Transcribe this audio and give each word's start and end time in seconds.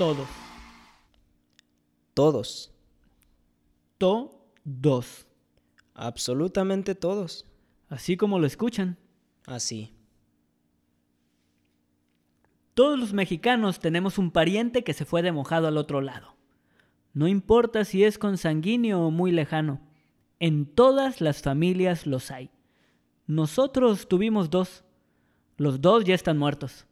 Todos. 0.00 0.28
Todos. 2.14 2.72
Todos. 3.98 5.26
Absolutamente 5.92 6.94
todos. 6.94 7.44
Así 7.90 8.16
como 8.16 8.38
lo 8.38 8.46
escuchan. 8.46 8.96
Así. 9.44 9.92
Todos 12.72 12.98
los 12.98 13.12
mexicanos 13.12 13.78
tenemos 13.78 14.16
un 14.16 14.30
pariente 14.30 14.84
que 14.84 14.94
se 14.94 15.04
fue 15.04 15.20
de 15.20 15.32
mojado 15.32 15.68
al 15.68 15.76
otro 15.76 16.00
lado. 16.00 16.34
No 17.12 17.28
importa 17.28 17.84
si 17.84 18.02
es 18.02 18.16
consanguíneo 18.16 19.02
o 19.02 19.10
muy 19.10 19.32
lejano. 19.32 19.82
En 20.38 20.64
todas 20.64 21.20
las 21.20 21.42
familias 21.42 22.06
los 22.06 22.30
hay. 22.30 22.50
Nosotros 23.26 24.08
tuvimos 24.08 24.48
dos. 24.48 24.82
Los 25.58 25.82
dos 25.82 26.04
ya 26.04 26.14
están 26.14 26.38
muertos. 26.38 26.86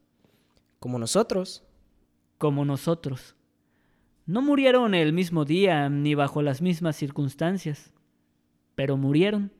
Como 0.78 0.98
nosotros. 0.98 1.64
Como 2.38 2.64
nosotros. 2.64 3.34
No 4.26 4.42
murieron 4.42 4.94
el 4.94 5.12
mismo 5.12 5.44
día 5.44 5.88
ni 5.88 6.14
bajo 6.14 6.40
las 6.40 6.62
mismas 6.62 6.96
circunstancias. 6.96 7.92
Pero 8.74 8.96
murieron. 8.96 9.52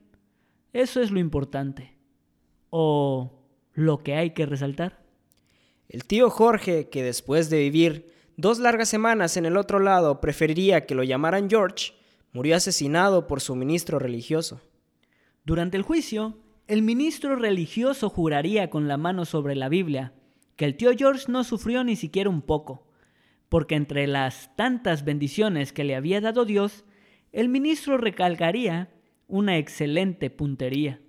Eso 0.71 1.01
es 1.01 1.11
lo 1.11 1.19
importante. 1.19 1.97
O 2.69 3.43
lo 3.73 3.97
que 3.99 4.15
hay 4.15 4.31
que 4.31 4.45
resaltar. 4.45 5.03
El 5.89 6.05
tío 6.05 6.29
Jorge, 6.29 6.89
que 6.89 7.03
después 7.03 7.49
de 7.49 7.59
vivir 7.59 8.13
dos 8.37 8.59
largas 8.59 8.87
semanas 8.87 9.35
en 9.37 9.45
el 9.45 9.57
otro 9.57 9.79
lado 9.79 10.21
preferiría 10.21 10.85
que 10.85 10.95
lo 10.95 11.03
llamaran 11.03 11.49
George, 11.49 11.93
murió 12.31 12.55
asesinado 12.55 13.27
por 13.27 13.41
su 13.41 13.55
ministro 13.55 13.99
religioso. 13.99 14.61
Durante 15.43 15.77
el 15.77 15.83
juicio, 15.83 16.37
el 16.67 16.83
ministro 16.83 17.35
religioso 17.35 18.09
juraría 18.09 18.69
con 18.69 18.87
la 18.87 18.97
mano 18.97 19.25
sobre 19.25 19.55
la 19.55 19.67
Biblia 19.67 20.13
que 20.59 20.65
el 20.65 20.75
tío 20.75 20.91
George 20.93 21.31
no 21.31 21.45
sufrió 21.45 21.85
ni 21.85 21.95
siquiera 21.95 22.29
un 22.29 22.41
poco, 22.41 22.85
porque 23.47 23.75
entre 23.75 24.07
las 24.07 24.53
tantas 24.57 25.05
bendiciones 25.05 25.71
que 25.71 25.85
le 25.85 25.95
había 25.95 26.19
dado 26.19 26.43
Dios, 26.43 26.83
el 27.31 27.47
ministro 27.47 27.97
recalcaría 27.97 28.89
una 29.29 29.57
excelente 29.57 30.29
puntería. 30.29 30.99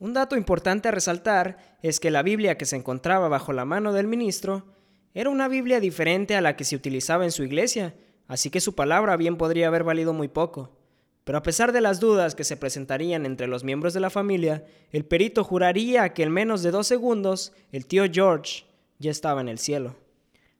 Un 0.00 0.12
dato 0.12 0.36
importante 0.36 0.88
a 0.88 0.90
resaltar 0.90 1.78
es 1.82 2.00
que 2.00 2.10
la 2.10 2.24
Biblia 2.24 2.58
que 2.58 2.64
se 2.64 2.74
encontraba 2.74 3.28
bajo 3.28 3.52
la 3.52 3.64
mano 3.64 3.92
del 3.92 4.08
ministro 4.08 4.66
era 5.14 5.30
una 5.30 5.46
Biblia 5.46 5.78
diferente 5.78 6.34
a 6.34 6.40
la 6.40 6.56
que 6.56 6.64
se 6.64 6.74
utilizaba 6.74 7.22
en 7.22 7.30
su 7.30 7.44
iglesia, 7.44 7.94
así 8.26 8.50
que 8.50 8.60
su 8.60 8.74
palabra 8.74 9.16
bien 9.16 9.36
podría 9.36 9.68
haber 9.68 9.84
valido 9.84 10.12
muy 10.12 10.26
poco. 10.26 10.76
Pero 11.24 11.38
a 11.38 11.42
pesar 11.42 11.72
de 11.72 11.80
las 11.80 12.00
dudas 12.00 12.34
que 12.34 12.44
se 12.44 12.58
presentarían 12.58 13.24
entre 13.24 13.46
los 13.46 13.64
miembros 13.64 13.94
de 13.94 14.00
la 14.00 14.10
familia, 14.10 14.64
el 14.90 15.06
perito 15.06 15.42
juraría 15.42 16.12
que 16.12 16.22
en 16.22 16.30
menos 16.30 16.62
de 16.62 16.70
dos 16.70 16.86
segundos 16.86 17.52
el 17.72 17.86
tío 17.86 18.04
George 18.12 18.64
ya 18.98 19.10
estaba 19.10 19.40
en 19.40 19.48
el 19.48 19.58
cielo. 19.58 19.96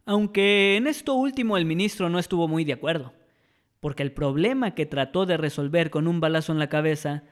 Aunque 0.06 0.76
en 0.76 0.86
esto 0.86 1.14
último 1.14 1.56
el 1.56 1.64
ministro 1.64 2.08
no 2.08 2.18
estuvo 2.18 2.48
muy 2.48 2.64
de 2.64 2.74
acuerdo, 2.74 3.12
porque 3.80 4.02
el 4.02 4.12
problema 4.12 4.74
que 4.74 4.86
trató 4.86 5.26
de 5.26 5.36
resolver 5.36 5.90
con 5.90 6.06
un 6.06 6.20
balazo 6.20 6.52
en 6.52 6.58
la 6.58 6.68
cabeza 6.68 7.24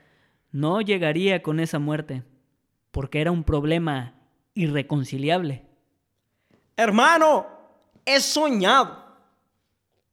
no 0.50 0.80
llegaría 0.80 1.42
con 1.42 1.60
esa 1.60 1.78
muerte, 1.78 2.22
porque 2.90 3.20
era 3.20 3.30
un 3.30 3.44
problema 3.44 4.14
irreconciliable. 4.54 5.64
Hermano, 6.76 7.46
he 8.04 8.20
soñado 8.20 9.02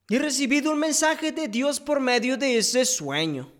He 0.09 0.17
recibido 0.17 0.71
un 0.71 0.79
mensaje 0.79 1.31
de 1.31 1.47
Dios 1.47 1.79
por 1.79 1.99
medio 1.99 2.35
de 2.35 2.57
ese 2.57 2.83
sueño. 2.83 3.51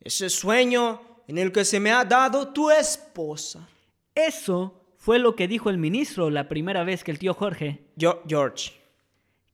Ese 0.00 0.28
sueño 0.28 1.00
en 1.26 1.38
el 1.38 1.50
que 1.50 1.64
se 1.64 1.80
me 1.80 1.90
ha 1.90 2.04
dado 2.04 2.48
tu 2.48 2.70
esposa. 2.70 3.66
Eso 4.14 4.85
fue 5.06 5.20
lo 5.20 5.36
que 5.36 5.46
dijo 5.46 5.70
el 5.70 5.78
ministro 5.78 6.30
la 6.30 6.48
primera 6.48 6.82
vez 6.82 7.04
que 7.04 7.12
el 7.12 7.20
tío 7.20 7.32
Jorge. 7.32 7.84
Yo, 7.94 8.24
George. 8.26 8.72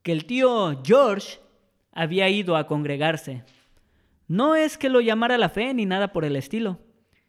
Que 0.00 0.12
el 0.12 0.24
tío 0.24 0.80
George 0.82 1.40
había 1.92 2.30
ido 2.30 2.56
a 2.56 2.66
congregarse. 2.66 3.44
No 4.28 4.56
es 4.56 4.78
que 4.78 4.88
lo 4.88 5.02
llamara 5.02 5.36
la 5.36 5.50
fe 5.50 5.74
ni 5.74 5.84
nada 5.84 6.10
por 6.10 6.24
el 6.24 6.36
estilo. 6.36 6.78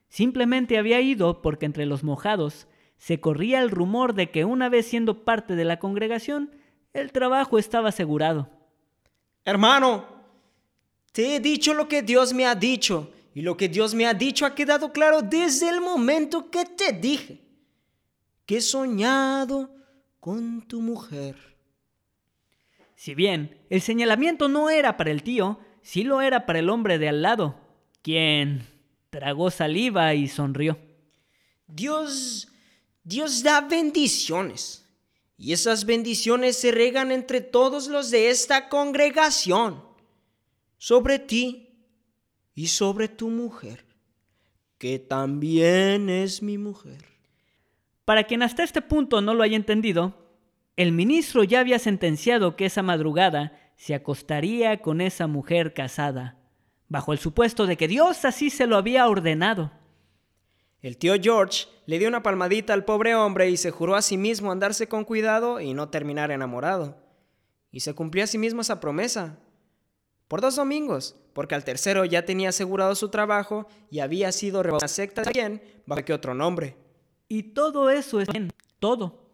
Simplemente 0.07 0.77
había 0.77 1.01
ido 1.01 1.41
porque 1.41 1.65
entre 1.65 1.85
los 1.85 2.05
mojados 2.05 2.69
se 2.95 3.19
corría 3.19 3.61
el 3.61 3.69
rumor 3.69 4.13
de 4.13 4.31
que 4.31 4.45
una 4.45 4.69
vez 4.69 4.87
siendo 4.87 5.25
parte 5.25 5.57
de 5.57 5.65
la 5.65 5.79
congregación, 5.79 6.49
el 6.93 7.11
trabajo 7.11 7.57
estaba 7.57 7.89
asegurado. 7.89 8.49
Hermano, 9.43 10.05
te 11.11 11.35
he 11.35 11.39
dicho 11.41 11.73
lo 11.73 11.89
que 11.89 12.01
Dios 12.01 12.31
me 12.31 12.45
ha 12.45 12.55
dicho 12.55 13.11
y 13.35 13.41
lo 13.41 13.57
que 13.57 13.67
Dios 13.67 13.93
me 13.93 14.05
ha 14.05 14.13
dicho 14.13 14.45
ha 14.45 14.55
quedado 14.55 14.93
claro 14.93 15.21
desde 15.21 15.67
el 15.67 15.81
momento 15.81 16.49
que 16.49 16.63
te 16.63 16.93
dije 16.93 17.43
que 18.45 18.57
he 18.57 18.61
soñado 18.61 19.73
con 20.19 20.61
tu 20.67 20.81
mujer. 20.81 21.35
Si 22.95 23.15
bien 23.15 23.59
el 23.69 23.81
señalamiento 23.81 24.47
no 24.47 24.69
era 24.69 24.95
para 24.97 25.11
el 25.11 25.23
tío, 25.23 25.59
sí 25.81 26.03
lo 26.03 26.21
era 26.21 26.45
para 26.45 26.59
el 26.59 26.69
hombre 26.69 26.97
de 26.97 27.09
al 27.09 27.21
lado, 27.21 27.59
quien 28.01 28.65
tragó 29.09 29.51
saliva 29.51 30.13
y 30.13 30.27
sonrió. 30.27 30.77
Dios, 31.67 32.47
Dios 33.03 33.43
da 33.43 33.61
bendiciones 33.61 34.85
y 35.37 35.51
esas 35.51 35.85
bendiciones 35.85 36.57
se 36.57 36.71
regan 36.71 37.11
entre 37.11 37.41
todos 37.41 37.87
los 37.87 38.11
de 38.11 38.29
esta 38.29 38.69
congregación, 38.69 39.83
sobre 40.77 41.19
ti 41.19 41.69
y 42.55 42.67
sobre 42.67 43.07
tu 43.07 43.29
mujer, 43.29 43.85
que 44.77 44.99
también 44.99 46.09
es 46.09 46.41
mi 46.41 46.57
mujer. 46.57 47.12
Para 48.05 48.25
quien 48.25 48.43
hasta 48.43 48.63
este 48.63 48.81
punto 48.81 49.21
no 49.21 49.33
lo 49.33 49.43
haya 49.43 49.55
entendido, 49.55 50.23
el 50.75 50.91
ministro 50.91 51.43
ya 51.43 51.59
había 51.59 51.79
sentenciado 51.79 52.55
que 52.55 52.65
esa 52.65 52.81
madrugada 52.81 53.53
se 53.77 53.95
acostaría 53.95 54.81
con 54.81 55.01
esa 55.01 55.27
mujer 55.27 55.73
casada, 55.73 56.37
bajo 56.89 57.13
el 57.13 57.19
supuesto 57.19 57.65
de 57.65 57.77
que 57.77 57.87
Dios 57.87 58.25
así 58.25 58.49
se 58.49 58.67
lo 58.67 58.75
había 58.75 59.07
ordenado. 59.07 59.71
El 60.81 60.97
tío 60.97 61.13
George 61.21 61.67
le 61.85 61.97
dio 61.97 62.09
una 62.09 62.23
palmadita 62.23 62.73
al 62.73 62.83
pobre 62.83 63.15
hombre 63.15 63.49
y 63.49 63.55
se 63.55 63.71
juró 63.71 63.95
a 63.95 64.01
sí 64.01 64.17
mismo 64.17 64.51
andarse 64.51 64.87
con 64.87 65.05
cuidado 65.05 65.61
y 65.61 65.73
no 65.73 65.89
terminar 65.89 66.29
enamorado. 66.31 66.97
Y 67.71 67.79
se 67.79 67.93
cumplió 67.93 68.25
a 68.25 68.27
sí 68.27 68.37
mismo 68.37 68.61
esa 68.61 68.81
promesa. 68.81 69.37
Por 70.27 70.41
dos 70.41 70.57
domingos, 70.57 71.15
porque 71.33 71.55
al 71.55 71.63
tercero 71.63 72.03
ya 72.03 72.25
tenía 72.25 72.49
asegurado 72.49 72.95
su 72.95 73.09
trabajo 73.09 73.67
y 73.89 73.99
había 73.99 74.31
sido 74.33 74.61
secta 74.87 75.23
también 75.23 75.63
bajo 75.85 76.03
que 76.03 76.13
otro 76.13 76.33
nombre. 76.33 76.75
Y 77.27 77.43
todo 77.53 77.89
eso 77.89 78.21
es 78.21 78.29
bien, 78.29 78.51
todo. 78.79 79.29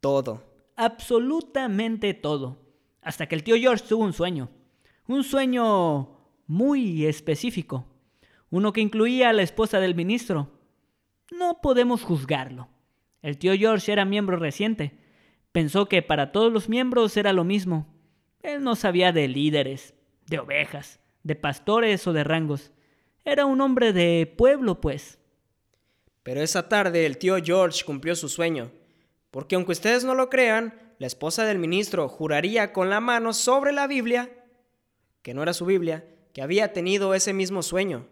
Todo. 0.00 0.44
Absolutamente 0.76 2.14
todo. 2.14 2.58
Hasta 3.02 3.26
que 3.26 3.34
el 3.34 3.42
tío 3.42 3.56
George 3.56 3.84
tuvo 3.88 4.04
un 4.04 4.12
sueño. 4.12 4.50
Un 5.06 5.24
sueño 5.24 6.18
muy 6.46 7.06
específico. 7.06 7.86
Uno 8.50 8.72
que 8.72 8.80
incluía 8.80 9.30
a 9.30 9.32
la 9.32 9.42
esposa 9.42 9.80
del 9.80 9.94
ministro 9.94 10.50
no 11.30 11.60
podemos 11.60 12.02
juzgarlo. 12.02 12.68
El 13.22 13.38
tío 13.38 13.54
George 13.54 13.92
era 13.92 14.04
miembro 14.04 14.36
reciente. 14.36 14.98
Pensó 15.52 15.86
que 15.86 16.02
para 16.02 16.32
todos 16.32 16.52
los 16.52 16.68
miembros 16.68 17.16
era 17.16 17.32
lo 17.32 17.44
mismo. 17.44 17.86
Él 18.42 18.64
no 18.64 18.74
sabía 18.74 19.12
de 19.12 19.28
líderes, 19.28 19.94
de 20.26 20.38
ovejas, 20.38 21.00
de 21.22 21.36
pastores 21.36 22.06
o 22.06 22.12
de 22.12 22.24
rangos. 22.24 22.72
Era 23.24 23.46
un 23.46 23.60
hombre 23.60 23.92
de 23.92 24.32
pueblo, 24.36 24.80
pues. 24.80 25.19
Pero 26.22 26.42
esa 26.42 26.68
tarde 26.68 27.06
el 27.06 27.18
tío 27.18 27.36
George 27.42 27.84
cumplió 27.84 28.14
su 28.14 28.28
sueño, 28.28 28.70
porque 29.30 29.54
aunque 29.54 29.72
ustedes 29.72 30.04
no 30.04 30.14
lo 30.14 30.28
crean, 30.28 30.74
la 30.98 31.06
esposa 31.06 31.44
del 31.44 31.58
ministro 31.58 32.08
juraría 32.08 32.72
con 32.72 32.90
la 32.90 33.00
mano 33.00 33.32
sobre 33.32 33.72
la 33.72 33.86
Biblia, 33.86 34.30
que 35.22 35.34
no 35.34 35.42
era 35.42 35.54
su 35.54 35.64
Biblia, 35.64 36.04
que 36.34 36.42
había 36.42 36.72
tenido 36.72 37.14
ese 37.14 37.32
mismo 37.32 37.62
sueño, 37.62 38.06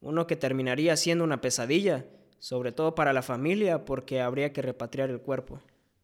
uno 0.00 0.26
que 0.26 0.36
terminaría 0.36 0.96
siendo 0.96 1.24
una 1.24 1.40
pesadilla, 1.40 2.06
sobre 2.38 2.72
todo 2.72 2.94
para 2.94 3.12
la 3.12 3.22
familia 3.22 3.84
porque 3.84 4.20
habría 4.20 4.52
que 4.52 4.62
repatriar 4.62 5.10
el 5.10 5.20
cuerpo. 5.20 5.60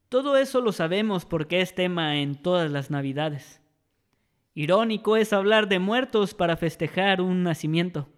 Todo 0.08 0.36
eso 0.36 0.60
lo 0.60 0.72
sabemos 0.72 1.24
porque 1.24 1.60
es 1.60 1.74
tema 1.74 2.18
en 2.18 2.34
todas 2.34 2.70
las 2.70 2.90
navidades. 2.90 3.60
Irónico 4.54 5.16
es 5.16 5.32
hablar 5.32 5.68
de 5.68 5.78
muertos 5.78 6.34
para 6.34 6.56
festejar 6.56 7.22
un 7.22 7.42
nacimiento. 7.42 8.08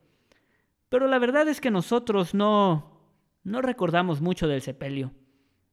Pero 0.89 1.07
la 1.07 1.19
verdad 1.19 1.47
es 1.47 1.61
que 1.61 1.71
nosotros 1.71 2.35
no 2.35 2.94
no 3.45 3.63
recordamos 3.63 4.21
mucho 4.21 4.49
del 4.49 4.63
sepelio. 4.63 5.13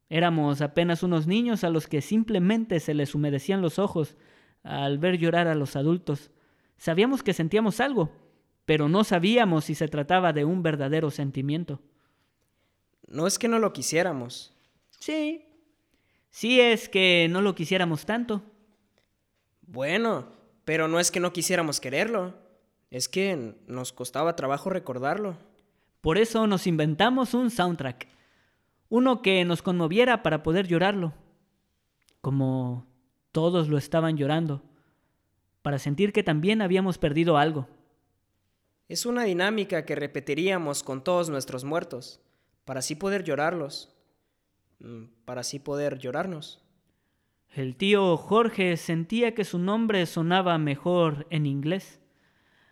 Éramos 0.09 0.61
apenas 0.61 1.03
unos 1.03 1.25
niños 1.25 1.63
a 1.63 1.69
los 1.69 1.87
que 1.87 2.01
simplemente 2.01 2.81
se 2.81 2.93
les 2.93 3.15
humedecían 3.15 3.61
los 3.61 3.79
ojos 3.79 4.17
al 4.61 4.99
ver 4.99 5.17
llorar 5.17 5.47
a 5.47 5.55
los 5.55 5.77
adultos. 5.77 6.31
Sabíamos 6.77 7.23
que 7.23 7.33
sentíamos 7.33 7.79
algo, 7.79 8.11
pero 8.65 8.89
no 8.89 9.05
sabíamos 9.05 9.65
si 9.65 9.75
se 9.75 9.87
trataba 9.87 10.33
de 10.33 10.43
un 10.43 10.63
verdadero 10.63 11.11
sentimiento. 11.11 11.79
No 13.07 13.25
es 13.25 13.39
que 13.39 13.47
no 13.47 13.57
lo 13.57 13.71
quisiéramos. 13.71 14.53
Sí. 14.99 15.45
Sí 16.29 16.59
es 16.59 16.89
que 16.89 17.27
no 17.29 17.41
lo 17.41 17.55
quisiéramos 17.55 18.05
tanto. 18.05 18.43
Bueno, 19.61 20.27
pero 20.65 20.87
no 20.87 20.99
es 20.99 21.11
que 21.11 21.19
no 21.19 21.33
quisiéramos 21.33 21.79
quererlo. 21.79 22.33
Es 22.89 23.07
que 23.07 23.55
nos 23.67 23.93
costaba 23.93 24.35
trabajo 24.35 24.69
recordarlo. 24.69 25.37
Por 26.01 26.17
eso 26.17 26.47
nos 26.47 26.65
inventamos 26.65 27.35
un 27.35 27.51
soundtrack. 27.51 28.07
Uno 28.89 29.21
que 29.21 29.45
nos 29.45 29.61
conmoviera 29.61 30.23
para 30.23 30.43
poder 30.43 30.67
llorarlo. 30.67 31.13
Como 32.21 32.87
Todos 33.31 33.69
lo 33.69 33.77
estaban 33.77 34.17
llorando, 34.17 34.61
para 35.61 35.79
sentir 35.79 36.11
que 36.11 36.21
también 36.21 36.61
habíamos 36.61 36.97
perdido 36.97 37.37
algo. 37.37 37.69
Es 38.89 39.05
una 39.05 39.23
dinámica 39.23 39.85
que 39.85 39.95
repetiríamos 39.95 40.83
con 40.83 41.01
todos 41.01 41.29
nuestros 41.29 41.63
muertos, 41.63 42.19
para 42.65 42.79
así 42.79 42.95
poder 42.95 43.23
llorarlos, 43.23 43.95
mm, 44.79 45.05
para 45.23 45.41
así 45.41 45.59
poder 45.59 45.97
llorarnos. 45.97 46.61
El 47.55 47.77
tío 47.77 48.17
Jorge 48.17 48.75
sentía 48.75 49.33
que 49.33 49.45
su 49.45 49.59
nombre 49.59 50.05
sonaba 50.05 50.57
mejor 50.57 51.25
en 51.29 51.45
inglés, 51.45 52.01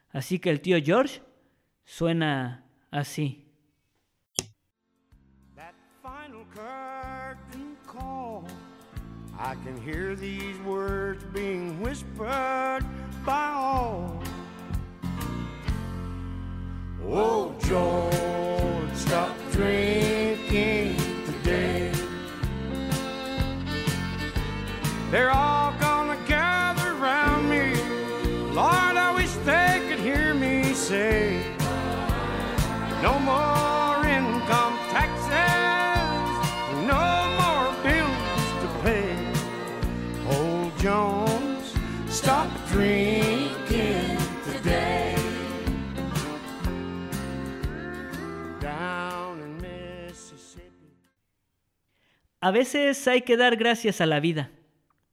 así 0.10 0.40
que 0.40 0.50
el 0.50 0.60
tío 0.60 0.78
George 0.84 1.22
suena 1.86 2.69
así. 2.92 3.50
I 9.42 9.56
can 9.64 9.82
hear 9.82 10.16
these 10.16 10.60
words 10.60 11.24
being 11.34 11.80
whispered 11.80 12.86
by 13.26 13.50
all. 13.56 14.22
Oh, 17.08 17.56
George, 17.64 18.96
stop 18.96 19.36
drinking 19.52 20.98
today. 21.26 21.92
They're 25.10 25.32
all 25.32 25.59
A 52.50 52.52
veces 52.52 53.08
hay 53.08 53.22
que 53.22 53.38
dar 53.38 53.58
gracias 53.58 54.02
a 54.02 54.08
la 54.08 54.20
vida. 54.20 54.50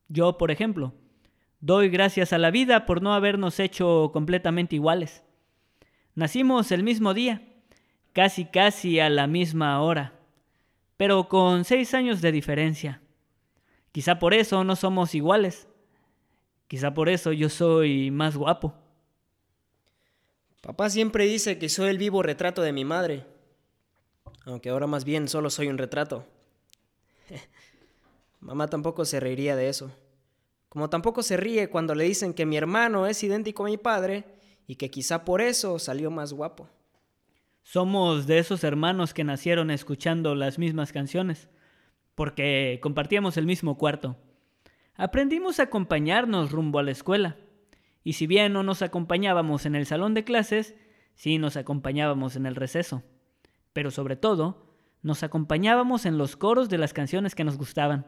Yo, 0.08 0.38
por 0.38 0.50
ejemplo, 0.50 0.94
doy 1.60 1.90
gracias 1.90 2.32
a 2.32 2.38
la 2.38 2.50
vida 2.50 2.86
por 2.86 3.02
no 3.02 3.12
habernos 3.12 3.60
hecho 3.60 4.08
completamente 4.14 4.76
iguales. 4.76 5.22
Nacimos 6.14 6.72
el 6.72 6.82
mismo 6.82 7.12
día, 7.12 7.42
casi 8.14 8.46
casi 8.46 9.00
a 9.00 9.10
la 9.10 9.26
misma 9.26 9.82
hora, 9.82 10.14
pero 10.96 11.28
con 11.28 11.66
seis 11.66 11.92
años 11.92 12.22
de 12.22 12.32
diferencia. 12.32 13.02
Quizá 13.92 14.18
por 14.18 14.32
eso 14.32 14.64
no 14.64 14.74
somos 14.74 15.14
iguales. 15.14 15.68
Quizá 16.68 16.94
por 16.94 17.10
eso 17.10 17.32
yo 17.32 17.50
soy 17.50 18.10
más 18.10 18.34
guapo. 18.38 18.72
Papá 20.62 20.88
siempre 20.88 21.26
dice 21.26 21.58
que 21.58 21.68
soy 21.68 21.90
el 21.90 21.98
vivo 21.98 22.22
retrato 22.22 22.62
de 22.62 22.72
mi 22.72 22.86
madre, 22.86 23.26
aunque 24.46 24.70
ahora 24.70 24.86
más 24.86 25.04
bien 25.04 25.28
solo 25.28 25.50
soy 25.50 25.66
un 25.66 25.76
retrato. 25.76 26.26
Mamá 28.40 28.68
tampoco 28.68 29.04
se 29.04 29.20
reiría 29.20 29.56
de 29.56 29.68
eso. 29.68 29.90
Como 30.68 30.90
tampoco 30.90 31.22
se 31.22 31.36
ríe 31.36 31.70
cuando 31.70 31.94
le 31.94 32.04
dicen 32.04 32.34
que 32.34 32.46
mi 32.46 32.56
hermano 32.56 33.06
es 33.06 33.22
idéntico 33.22 33.64
a 33.64 33.68
mi 33.68 33.78
padre 33.78 34.24
y 34.66 34.76
que 34.76 34.90
quizá 34.90 35.24
por 35.24 35.40
eso 35.40 35.78
salió 35.78 36.10
más 36.10 36.32
guapo. 36.32 36.68
Somos 37.62 38.26
de 38.26 38.38
esos 38.38 38.62
hermanos 38.62 39.14
que 39.14 39.24
nacieron 39.24 39.70
escuchando 39.70 40.34
las 40.34 40.58
mismas 40.58 40.92
canciones, 40.92 41.48
porque 42.14 42.78
compartíamos 42.82 43.36
el 43.36 43.46
mismo 43.46 43.76
cuarto. 43.76 44.16
Aprendimos 44.94 45.58
a 45.58 45.64
acompañarnos 45.64 46.52
rumbo 46.52 46.78
a 46.78 46.82
la 46.82 46.92
escuela, 46.92 47.36
y 48.04 48.12
si 48.12 48.26
bien 48.28 48.52
no 48.52 48.62
nos 48.62 48.82
acompañábamos 48.82 49.66
en 49.66 49.74
el 49.74 49.84
salón 49.84 50.14
de 50.14 50.22
clases, 50.22 50.76
sí 51.16 51.38
nos 51.38 51.56
acompañábamos 51.56 52.36
en 52.36 52.46
el 52.46 52.54
receso. 52.54 53.02
Pero 53.72 53.90
sobre 53.90 54.14
todo, 54.14 54.72
nos 55.02 55.22
acompañábamos 55.22 56.06
en 56.06 56.18
los 56.18 56.36
coros 56.36 56.68
de 56.68 56.78
las 56.78 56.92
canciones 56.92 57.34
que 57.34 57.44
nos 57.44 57.58
gustaban. 57.58 58.06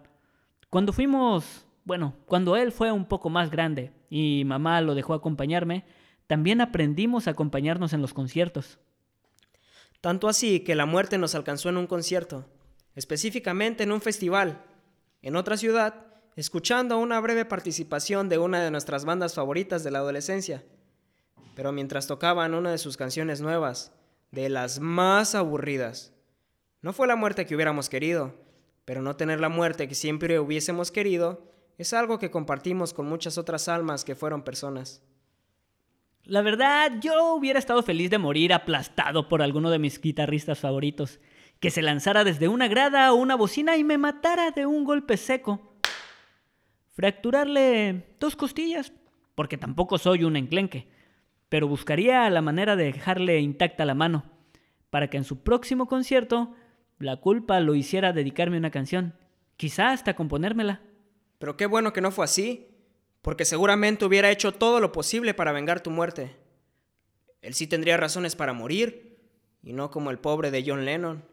Cuando 0.70 0.92
fuimos, 0.92 1.66
bueno, 1.84 2.14
cuando 2.26 2.56
él 2.56 2.72
fue 2.72 2.92
un 2.92 3.06
poco 3.06 3.30
más 3.30 3.50
grande 3.50 3.92
y 4.10 4.42
mamá 4.44 4.80
lo 4.82 4.94
dejó 4.94 5.14
acompañarme, 5.14 5.84
también 6.26 6.60
aprendimos 6.60 7.26
a 7.26 7.30
acompañarnos 7.30 7.94
en 7.94 8.02
los 8.02 8.12
conciertos. 8.12 8.78
Tanto 10.02 10.28
así 10.28 10.60
que 10.60 10.74
la 10.74 10.84
muerte 10.84 11.16
nos 11.16 11.34
alcanzó 11.34 11.70
en 11.70 11.78
un 11.78 11.86
concierto, 11.86 12.46
específicamente 12.94 13.82
en 13.82 13.92
un 13.92 14.02
festival, 14.02 14.62
en 15.22 15.36
otra 15.36 15.56
ciudad, 15.56 16.06
escuchando 16.36 16.98
una 16.98 17.18
breve 17.18 17.46
participación 17.46 18.28
de 18.28 18.38
una 18.38 18.62
de 18.62 18.70
nuestras 18.70 19.06
bandas 19.06 19.34
favoritas 19.34 19.82
de 19.82 19.90
la 19.90 20.00
adolescencia. 20.00 20.64
Pero 21.56 21.72
mientras 21.72 22.06
tocaban 22.06 22.54
una 22.54 22.70
de 22.70 22.78
sus 22.78 22.98
canciones 22.98 23.40
nuevas, 23.40 23.92
de 24.30 24.50
las 24.50 24.80
más 24.80 25.34
aburridas, 25.34 26.12
no 26.82 26.92
fue 26.92 27.08
la 27.08 27.16
muerte 27.16 27.46
que 27.46 27.54
hubiéramos 27.54 27.88
querido, 27.88 28.34
pero 28.88 29.02
no 29.02 29.16
tener 29.16 29.38
la 29.38 29.50
muerte 29.50 29.86
que 29.86 29.94
siempre 29.94 30.40
hubiésemos 30.40 30.90
querido 30.90 31.42
es 31.76 31.92
algo 31.92 32.18
que 32.18 32.30
compartimos 32.30 32.94
con 32.94 33.06
muchas 33.06 33.36
otras 33.36 33.68
almas 33.68 34.02
que 34.02 34.14
fueron 34.14 34.44
personas. 34.44 35.02
La 36.24 36.40
verdad, 36.40 36.92
yo 36.98 37.34
hubiera 37.34 37.58
estado 37.58 37.82
feliz 37.82 38.08
de 38.08 38.16
morir 38.16 38.54
aplastado 38.54 39.28
por 39.28 39.42
alguno 39.42 39.68
de 39.68 39.78
mis 39.78 40.00
guitarristas 40.00 40.60
favoritos, 40.60 41.20
que 41.60 41.70
se 41.70 41.82
lanzara 41.82 42.24
desde 42.24 42.48
una 42.48 42.66
grada 42.66 43.12
o 43.12 43.16
una 43.16 43.34
bocina 43.36 43.76
y 43.76 43.84
me 43.84 43.98
matara 43.98 44.52
de 44.52 44.64
un 44.64 44.84
golpe 44.84 45.18
seco. 45.18 45.74
Fracturarle 46.94 48.16
dos 48.18 48.36
costillas, 48.36 48.94
porque 49.34 49.58
tampoco 49.58 49.98
soy 49.98 50.24
un 50.24 50.34
enclenque, 50.34 50.88
pero 51.50 51.68
buscaría 51.68 52.30
la 52.30 52.40
manera 52.40 52.74
de 52.74 52.84
dejarle 52.84 53.38
intacta 53.40 53.84
la 53.84 53.94
mano, 53.94 54.24
para 54.88 55.10
que 55.10 55.18
en 55.18 55.24
su 55.24 55.42
próximo 55.42 55.88
concierto 55.88 56.54
la 56.98 57.16
culpa 57.16 57.60
lo 57.60 57.74
hiciera 57.74 58.12
dedicarme 58.12 58.58
una 58.58 58.70
canción, 58.70 59.14
quizá 59.56 59.90
hasta 59.90 60.14
componérmela. 60.14 60.82
Pero 61.38 61.56
qué 61.56 61.66
bueno 61.66 61.92
que 61.92 62.00
no 62.00 62.10
fue 62.10 62.24
así 62.24 62.68
porque 63.22 63.44
seguramente 63.44 64.04
hubiera 64.04 64.30
hecho 64.30 64.52
todo 64.52 64.80
lo 64.80 64.92
posible 64.92 65.34
para 65.34 65.52
vengar 65.52 65.82
tu 65.82 65.90
muerte. 65.90 66.36
Él 67.42 67.54
sí 67.54 67.66
tendría 67.66 67.96
razones 67.96 68.34
para 68.36 68.52
morir, 68.52 69.18
y 69.62 69.72
no 69.72 69.90
como 69.90 70.10
el 70.10 70.18
pobre 70.18 70.50
de 70.50 70.64
John 70.66 70.84
Lennon. 70.84 71.24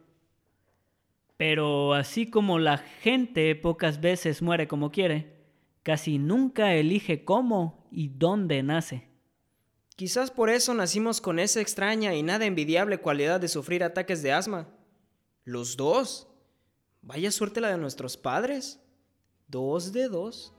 Pero 1.37 1.93
así 1.93 2.29
como 2.29 2.59
la 2.59 2.77
gente 2.77 3.55
pocas 3.55 4.01
veces 4.01 4.41
muere 4.41 4.67
como 4.67 4.91
quiere, 4.91 5.35
casi 5.83 6.17
nunca 6.17 6.73
elige 6.73 7.23
cómo 7.23 7.87
y 7.91 8.09
dónde 8.09 8.63
nace. 8.63 9.07
Quizás 9.95 10.31
por 10.31 10.49
eso 10.49 10.73
nacimos 10.73 11.21
con 11.21 11.39
esa 11.39 11.61
extraña 11.61 12.13
y 12.15 12.23
nada 12.23 12.45
envidiable 12.45 12.97
cualidad 12.97 13.39
de 13.39 13.47
sufrir 13.47 13.83
ataques 13.83 14.21
de 14.21 14.33
asma. 14.33 14.67
Los 15.45 15.77
dos. 15.77 16.27
Vaya 17.03 17.31
suerte 17.31 17.61
la 17.61 17.69
de 17.69 17.77
nuestros 17.77 18.17
padres. 18.17 18.79
Dos 19.47 19.93
de 19.93 20.09
dos. 20.09 20.51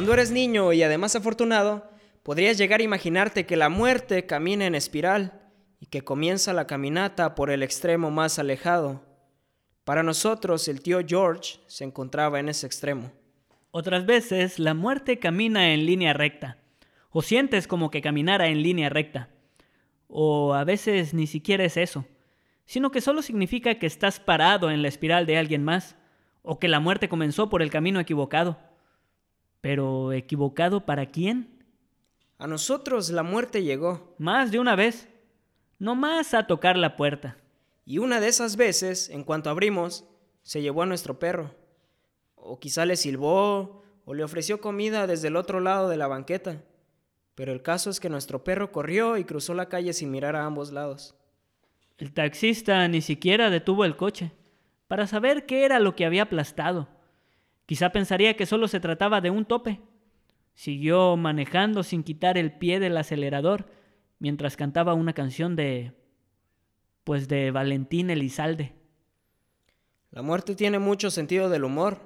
Cuando 0.00 0.14
eres 0.14 0.30
niño 0.30 0.72
y 0.72 0.82
además 0.82 1.14
afortunado, 1.14 1.90
podrías 2.22 2.56
llegar 2.56 2.80
a 2.80 2.84
imaginarte 2.84 3.44
que 3.44 3.58
la 3.58 3.68
muerte 3.68 4.24
camina 4.24 4.64
en 4.64 4.74
espiral 4.74 5.42
y 5.78 5.88
que 5.88 6.00
comienza 6.00 6.54
la 6.54 6.66
caminata 6.66 7.34
por 7.34 7.50
el 7.50 7.62
extremo 7.62 8.10
más 8.10 8.38
alejado. 8.38 9.04
Para 9.84 10.02
nosotros, 10.02 10.68
el 10.68 10.80
tío 10.80 11.00
George 11.06 11.60
se 11.66 11.84
encontraba 11.84 12.40
en 12.40 12.48
ese 12.48 12.66
extremo. 12.66 13.12
Otras 13.72 14.06
veces, 14.06 14.58
la 14.58 14.72
muerte 14.72 15.18
camina 15.18 15.74
en 15.74 15.84
línea 15.84 16.14
recta, 16.14 16.56
o 17.10 17.20
sientes 17.20 17.66
como 17.66 17.90
que 17.90 18.00
caminara 18.00 18.48
en 18.48 18.62
línea 18.62 18.88
recta. 18.88 19.28
O 20.08 20.54
a 20.54 20.64
veces 20.64 21.12
ni 21.12 21.26
siquiera 21.26 21.62
es 21.62 21.76
eso, 21.76 22.06
sino 22.64 22.90
que 22.90 23.02
solo 23.02 23.20
significa 23.20 23.74
que 23.74 23.84
estás 23.84 24.18
parado 24.18 24.70
en 24.70 24.80
la 24.80 24.88
espiral 24.88 25.26
de 25.26 25.36
alguien 25.36 25.62
más, 25.62 25.94
o 26.40 26.58
que 26.58 26.68
la 26.68 26.80
muerte 26.80 27.10
comenzó 27.10 27.50
por 27.50 27.60
el 27.60 27.68
camino 27.68 28.00
equivocado. 28.00 28.69
Pero 29.60 30.12
equivocado 30.12 30.86
para 30.86 31.06
quién? 31.06 31.64
A 32.38 32.46
nosotros 32.46 33.10
la 33.10 33.22
muerte 33.22 33.62
llegó. 33.62 34.14
Más 34.18 34.50
de 34.50 34.58
una 34.58 34.76
vez. 34.76 35.08
No 35.78 35.94
más 35.94 36.34
a 36.34 36.46
tocar 36.46 36.76
la 36.76 36.96
puerta. 36.96 37.36
Y 37.84 37.98
una 37.98 38.20
de 38.20 38.28
esas 38.28 38.56
veces, 38.56 39.08
en 39.10 39.24
cuanto 39.24 39.50
abrimos, 39.50 40.04
se 40.42 40.62
llevó 40.62 40.82
a 40.82 40.86
nuestro 40.86 41.18
perro. 41.18 41.54
O 42.34 42.58
quizá 42.58 42.86
le 42.86 42.96
silbó, 42.96 43.82
o 44.04 44.14
le 44.14 44.24
ofreció 44.24 44.60
comida 44.60 45.06
desde 45.06 45.28
el 45.28 45.36
otro 45.36 45.60
lado 45.60 45.88
de 45.88 45.96
la 45.96 46.06
banqueta. 46.06 46.62
Pero 47.34 47.52
el 47.52 47.62
caso 47.62 47.90
es 47.90 48.00
que 48.00 48.08
nuestro 48.08 48.44
perro 48.44 48.72
corrió 48.72 49.16
y 49.16 49.24
cruzó 49.24 49.54
la 49.54 49.68
calle 49.68 49.92
sin 49.92 50.10
mirar 50.10 50.36
a 50.36 50.44
ambos 50.44 50.72
lados. 50.72 51.14
El 51.98 52.12
taxista 52.12 52.86
ni 52.88 53.02
siquiera 53.02 53.50
detuvo 53.50 53.84
el 53.84 53.96
coche 53.96 54.32
para 54.88 55.06
saber 55.06 55.46
qué 55.46 55.64
era 55.64 55.78
lo 55.78 55.94
que 55.94 56.06
había 56.06 56.22
aplastado. 56.22 56.88
Quizá 57.70 57.92
pensaría 57.92 58.36
que 58.36 58.46
solo 58.46 58.66
se 58.66 58.80
trataba 58.80 59.20
de 59.20 59.30
un 59.30 59.44
tope. 59.44 59.78
Siguió 60.54 61.16
manejando 61.16 61.84
sin 61.84 62.02
quitar 62.02 62.36
el 62.36 62.50
pie 62.50 62.80
del 62.80 62.96
acelerador 62.96 63.66
mientras 64.18 64.56
cantaba 64.56 64.94
una 64.94 65.12
canción 65.12 65.54
de... 65.54 65.92
pues 67.04 67.28
de 67.28 67.52
Valentín 67.52 68.10
Elizalde. 68.10 68.74
La 70.10 70.20
muerte 70.20 70.56
tiene 70.56 70.80
mucho 70.80 71.12
sentido 71.12 71.48
del 71.48 71.62
humor, 71.62 72.00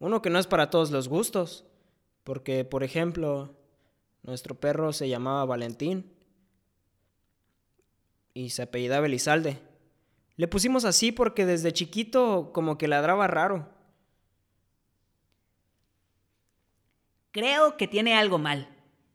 uno 0.00 0.20
que 0.20 0.30
no 0.30 0.40
es 0.40 0.48
para 0.48 0.68
todos 0.68 0.90
los 0.90 1.06
gustos, 1.06 1.64
porque, 2.24 2.64
por 2.64 2.82
ejemplo, 2.82 3.54
nuestro 4.24 4.58
perro 4.58 4.92
se 4.92 5.08
llamaba 5.08 5.44
Valentín 5.44 6.10
y 8.34 8.50
se 8.50 8.62
apellidaba 8.62 9.06
Elizalde. 9.06 9.60
Le 10.34 10.48
pusimos 10.48 10.84
así 10.84 11.12
porque 11.12 11.46
desde 11.46 11.72
chiquito 11.72 12.50
como 12.52 12.78
que 12.78 12.88
ladraba 12.88 13.28
raro. 13.28 13.80
Creo 17.32 17.78
que 17.78 17.88
tiene 17.88 18.14
algo 18.14 18.38
mal. 18.38 18.68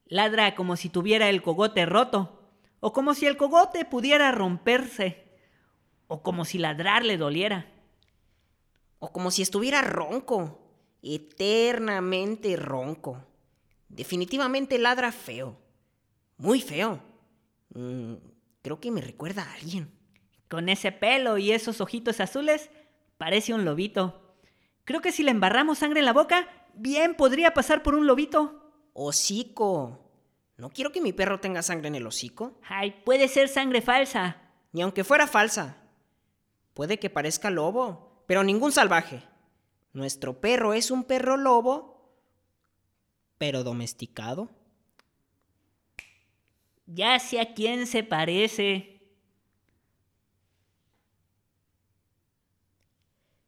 Ladra 0.07 0.55
como 0.55 0.75
si 0.75 0.89
tuviera 0.89 1.29
el 1.29 1.43
cogote 1.43 1.85
roto, 1.85 2.51
o 2.79 2.91
como 2.91 3.13
si 3.13 3.27
el 3.27 3.37
cogote 3.37 3.85
pudiera 3.85 4.31
romperse, 4.31 5.23
o 6.07 6.23
como 6.23 6.43
si 6.43 6.57
ladrar 6.57 7.05
le 7.05 7.17
doliera. 7.17 7.71
O 8.99 9.11
como 9.11 9.29
si 9.29 9.43
estuviera 9.43 9.81
ronco, 9.83 10.59
eternamente 11.03 12.55
ronco. 12.55 13.23
Definitivamente 13.87 14.79
ladra 14.79 15.11
feo, 15.11 15.59
muy 16.37 16.61
feo. 16.61 16.99
Mm, 17.75 18.15
creo 18.63 18.79
que 18.79 18.89
me 18.89 19.01
recuerda 19.01 19.43
a 19.43 19.53
alguien. 19.53 19.91
Con 20.49 20.69
ese 20.69 20.91
pelo 20.91 21.37
y 21.37 21.51
esos 21.51 21.81
ojitos 21.81 22.19
azules, 22.19 22.71
parece 23.19 23.53
un 23.53 23.63
lobito. 23.63 24.35
Creo 24.85 25.01
que 25.01 25.11
si 25.11 25.21
le 25.21 25.31
embarramos 25.31 25.79
sangre 25.79 25.99
en 25.99 26.05
la 26.05 26.13
boca, 26.13 26.47
bien 26.77 27.15
podría 27.15 27.53
pasar 27.53 27.83
por 27.83 27.95
un 27.95 28.07
lobito. 28.07 28.89
Hocico. 28.93 29.99
No 30.57 30.69
quiero 30.69 30.91
que 30.91 31.01
mi 31.01 31.13
perro 31.13 31.39
tenga 31.39 31.61
sangre 31.61 31.87
en 31.87 31.95
el 31.95 32.07
hocico. 32.07 32.59
Ay, 32.67 33.01
puede 33.05 33.27
ser 33.27 33.47
sangre 33.47 33.81
falsa. 33.81 34.37
Ni 34.71 34.81
aunque 34.81 35.03
fuera 35.03 35.27
falsa. 35.27 35.77
Puede 36.73 36.99
que 36.99 37.09
parezca 37.09 37.49
lobo, 37.49 38.23
pero 38.27 38.43
ningún 38.43 38.71
salvaje. 38.71 39.23
Nuestro 39.93 40.41
perro 40.41 40.73
es 40.73 40.91
un 40.91 41.03
perro 41.03 41.37
lobo, 41.37 42.17
pero 43.37 43.63
domesticado. 43.63 44.49
Ya 46.85 47.19
sé 47.19 47.39
a 47.39 47.53
quién 47.53 47.85
se 47.85 48.03
parece. 48.03 49.01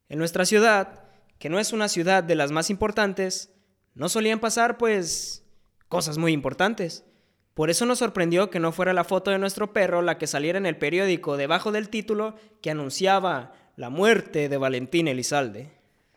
En 0.10 0.18
nuestra 0.18 0.46
ciudad, 0.46 1.09
que 1.40 1.50
no 1.50 1.58
es 1.60 1.74
una 1.74 1.88
ciudad 1.88 2.24
de 2.24 2.36
las 2.36 2.52
más 2.52 2.70
importantes, 2.70 3.52
no 3.96 4.10
solían 4.10 4.40
pasar, 4.40 4.78
pues, 4.78 5.46
cosas 5.88 6.18
muy 6.18 6.34
importantes. 6.34 7.06
Por 7.54 7.70
eso 7.70 7.86
nos 7.86 8.00
sorprendió 8.00 8.50
que 8.50 8.60
no 8.60 8.72
fuera 8.72 8.94
la 8.94 9.04
foto 9.04 9.32
de 9.32 9.40
nuestro 9.40 9.74
perro 9.74 10.02
la 10.02 10.18
que 10.18 10.28
saliera 10.28 10.58
en 10.58 10.66
el 10.66 10.78
periódico 10.78 11.36
debajo 11.36 11.72
del 11.72 11.90
título 11.90 12.36
que 12.62 12.72
anunciaba 12.72 13.54
la 13.76 13.90
muerte 13.90 14.48
de 14.48 14.58
Valentín 14.58 15.08
Elizalde. 15.08 15.72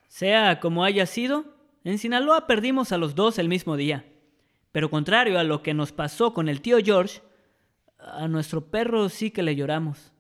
Sea 0.09 0.61
como 0.61 0.85
haya 0.85 1.07
sido, 1.07 1.45
en 1.85 1.99
Sinaloa 1.99 2.47
perdimos 2.47 2.93
a 2.93 2.99
los 2.99 3.15
dos 3.15 3.39
el 3.39 3.49
mismo 3.49 3.77
día. 3.77 4.05
Pero 4.71 4.91
contrario 4.91 5.39
a 5.39 5.45
lo 5.45 5.63
que 5.63 5.75
nos 5.75 5.93
pasó 5.93 6.35
con 6.35 6.49
el 6.49 6.61
tío 6.61 6.79
George, 6.79 7.23
a 7.99 8.29
nuestro 8.29 8.71
perro 8.71 9.09
sí 9.09 9.31
que 9.31 9.43
le 9.43 9.57
lloramos. 9.57 10.13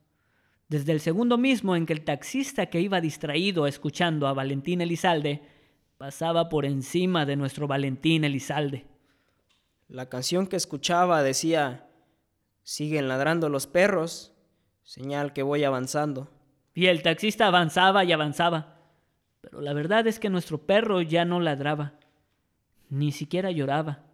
Desde 0.73 0.93
el 0.93 1.00
segundo 1.00 1.37
mismo 1.37 1.76
en 1.76 1.85
que 1.85 1.93
el 1.93 2.02
taxista 2.02 2.71
que 2.71 2.81
iba 2.81 3.02
distraído 3.02 3.67
escuchando 3.67 4.26
a 4.26 4.33
Valentín 4.33 4.81
Elizalde 4.81 5.43
pasaba 5.99 6.49
por 6.49 6.64
encima 6.64 7.26
de 7.26 7.37
nuestro 7.37 7.69
Valentín 7.69 8.25
Elizalde. 8.25 8.87
La 9.87 10.09
canción 10.09 10.47
que 10.47 10.57
escuchaba 10.57 11.23
decía, 11.23 11.91
siguen 12.62 13.07
ladrando 13.07 13.50
los 13.50 13.67
perros, 13.67 14.33
señal 14.83 15.35
que 15.35 15.43
voy 15.43 15.62
avanzando. 15.62 16.31
Y 16.73 16.87
el 16.87 17.02
taxista 17.02 17.49
avanzaba 17.49 18.02
y 18.05 18.12
avanzaba, 18.12 18.79
pero 19.43 19.61
la 19.61 19.75
verdad 19.75 20.07
es 20.07 20.19
que 20.19 20.31
nuestro 20.31 20.64
perro 20.64 21.02
ya 21.02 21.26
no 21.26 21.38
ladraba, 21.38 21.99
ni 22.88 23.12
siquiera 23.12 23.50
lloraba. 23.50 24.07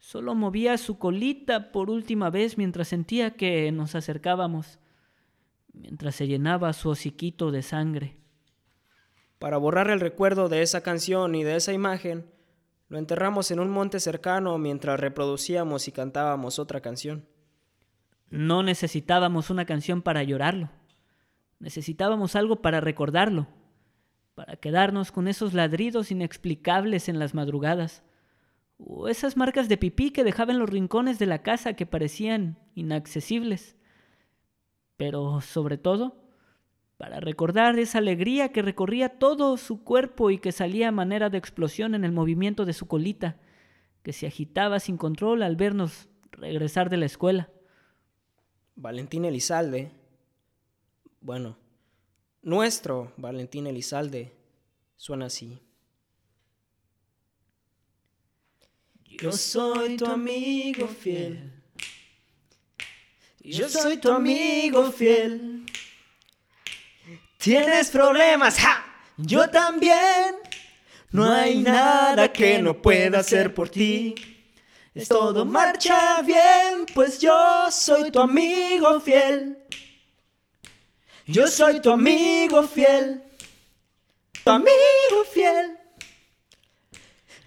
Solo 0.00 0.34
movía 0.34 0.76
su 0.76 0.98
colita 0.98 1.70
por 1.70 1.88
última 1.88 2.30
vez 2.30 2.58
mientras 2.58 2.88
sentía 2.88 3.36
que 3.36 3.70
nos 3.70 3.94
acercábamos, 3.94 4.80
mientras 5.74 6.14
se 6.14 6.26
llenaba 6.26 6.72
su 6.72 6.88
hociquito 6.88 7.50
de 7.50 7.62
sangre. 7.62 8.16
Para 9.38 9.58
borrar 9.58 9.90
el 9.90 10.00
recuerdo 10.00 10.48
de 10.48 10.62
esa 10.62 10.82
canción 10.82 11.34
y 11.34 11.44
de 11.44 11.56
esa 11.56 11.72
imagen, 11.72 12.30
lo 12.88 12.98
enterramos 12.98 13.50
en 13.50 13.60
un 13.60 13.70
monte 13.70 14.00
cercano 14.00 14.56
mientras 14.56 14.98
reproducíamos 14.98 15.88
y 15.88 15.92
cantábamos 15.92 16.58
otra 16.58 16.80
canción. 16.80 17.26
No 18.30 18.62
necesitábamos 18.62 19.50
una 19.50 19.64
canción 19.64 20.02
para 20.02 20.22
llorarlo. 20.22 20.70
Necesitábamos 21.58 22.36
algo 22.36 22.62
para 22.62 22.80
recordarlo, 22.80 23.48
para 24.34 24.56
quedarnos 24.56 25.12
con 25.12 25.28
esos 25.28 25.54
ladridos 25.54 26.10
inexplicables 26.10 27.08
en 27.08 27.18
las 27.18 27.34
madrugadas, 27.34 28.02
o 28.76 29.08
esas 29.08 29.36
marcas 29.36 29.68
de 29.68 29.76
pipí 29.76 30.10
que 30.10 30.24
dejaba 30.24 30.52
en 30.52 30.58
los 30.58 30.68
rincones 30.68 31.18
de 31.18 31.26
la 31.26 31.42
casa 31.42 31.74
que 31.74 31.86
parecían 31.86 32.58
inaccesibles. 32.74 33.76
Pero, 34.96 35.40
sobre 35.40 35.78
todo, 35.78 36.24
para 36.96 37.20
recordar 37.20 37.78
esa 37.78 37.98
alegría 37.98 38.52
que 38.52 38.62
recorría 38.62 39.18
todo 39.18 39.56
su 39.56 39.82
cuerpo 39.82 40.30
y 40.30 40.38
que 40.38 40.52
salía 40.52 40.88
a 40.88 40.92
manera 40.92 41.30
de 41.30 41.38
explosión 41.38 41.94
en 41.94 42.04
el 42.04 42.12
movimiento 42.12 42.64
de 42.64 42.72
su 42.72 42.86
colita, 42.86 43.40
que 44.02 44.12
se 44.12 44.26
agitaba 44.26 44.80
sin 44.80 44.96
control 44.96 45.42
al 45.42 45.56
vernos 45.56 46.08
regresar 46.30 46.90
de 46.90 46.98
la 46.98 47.06
escuela. 47.06 47.50
Valentín 48.76 49.24
Elizalde, 49.24 49.90
bueno, 51.20 51.56
nuestro 52.42 53.12
Valentín 53.16 53.66
Elizalde, 53.66 54.32
suena 54.96 55.26
así. 55.26 55.60
Yo 59.04 59.32
soy 59.32 59.96
tu 59.96 60.06
amigo 60.06 60.86
fiel. 60.86 61.63
Yo 63.44 63.68
soy 63.68 63.98
tu 63.98 64.10
amigo 64.10 64.90
fiel. 64.90 65.66
Tienes 67.36 67.90
problemas, 67.90 68.58
¡ja! 68.58 68.82
Yo 69.18 69.50
también. 69.50 70.36
No 71.12 71.30
hay 71.30 71.58
nada 71.58 72.32
que 72.32 72.58
no 72.62 72.80
pueda 72.80 73.18
hacer 73.18 73.52
por 73.52 73.68
ti. 73.68 74.14
Es 74.94 75.08
todo 75.08 75.44
marcha 75.44 76.22
bien, 76.22 76.86
pues 76.94 77.20
yo 77.20 77.70
soy 77.70 78.10
tu 78.10 78.20
amigo 78.20 78.98
fiel. 79.00 79.58
Yo 81.26 81.46
soy 81.46 81.80
tu 81.80 81.90
amigo 81.90 82.62
fiel. 82.62 83.22
Tu 84.42 84.50
amigo 84.50 85.24
fiel. 85.34 85.78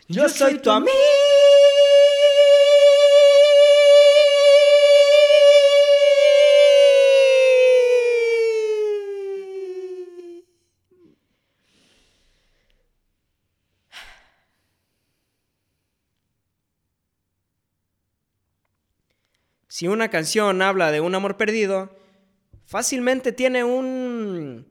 Yo 0.08 0.30
soy 0.30 0.60
tu 0.60 0.70
amigo. 0.70 0.94
Si 19.78 19.88
una 19.88 20.10
canción 20.10 20.64
habla 20.64 20.90
de 20.90 21.02
un 21.02 21.14
amor 21.14 21.38
perdido, 21.38 21.92
fácilmente 22.66 23.32
tiene 23.32 23.64
un 23.64 24.66